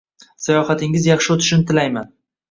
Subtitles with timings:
[0.43, 2.09] Sayohatingiz yaxshi o’tishini tilayman!